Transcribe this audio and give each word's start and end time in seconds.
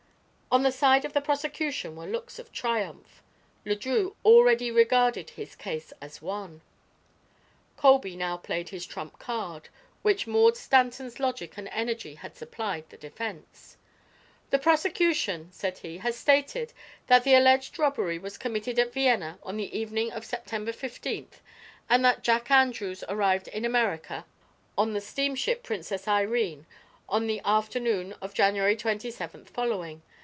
On 0.53 0.63
the 0.63 0.71
side 0.73 1.05
of 1.05 1.13
the 1.13 1.21
prosecution 1.21 1.95
were 1.95 2.05
looks 2.07 2.37
of 2.37 2.51
triumph. 2.51 3.23
Le 3.63 3.73
Drieux 3.73 4.13
already 4.25 4.69
regarded 4.69 5.29
his 5.29 5.55
case 5.55 5.93
as 6.01 6.21
won. 6.21 6.59
Colby 7.77 8.17
now 8.17 8.35
played 8.35 8.67
his 8.67 8.85
trump 8.85 9.17
card, 9.17 9.69
which 10.01 10.27
Maud 10.27 10.57
Stanton's 10.57 11.21
logic 11.21 11.55
and 11.57 11.69
energy 11.71 12.15
had 12.15 12.35
supplied 12.35 12.83
the 12.89 12.97
defense. 12.97 13.77
"The 14.49 14.59
prosecution," 14.59 15.49
said 15.53 15.77
he, 15.77 15.99
"has 15.99 16.17
stated 16.17 16.73
that 17.07 17.23
the 17.23 17.33
alleged 17.35 17.79
robbery 17.79 18.19
was 18.19 18.37
committed 18.37 18.77
at 18.77 18.91
Vienna 18.91 19.39
on 19.43 19.55
the 19.55 19.73
evening 19.73 20.11
of 20.11 20.25
September 20.25 20.73
fifteenth, 20.73 21.41
and 21.89 22.03
that 22.03 22.23
Jack 22.23 22.51
Andrews 22.51 23.05
arrived 23.07 23.47
in 23.47 23.63
America 23.63 24.25
on 24.77 24.91
the 24.91 24.99
steamship 24.99 25.63
Princess 25.63 26.09
Irene 26.09 26.65
on 27.07 27.27
the 27.27 27.39
afternoon 27.45 28.11
of 28.21 28.31
the 28.31 28.35
January 28.35 28.75
twenty 28.75 29.11
seventh 29.11 29.49
following. 29.49 30.01